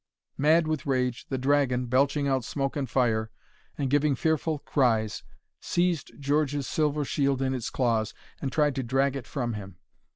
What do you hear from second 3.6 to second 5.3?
and giving fearful cries,